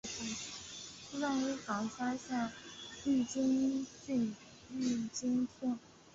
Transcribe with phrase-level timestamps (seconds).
[0.03, 2.51] 出身于冈山县
[3.05, 4.35] 御津郡
[4.71, 5.77] 御津町。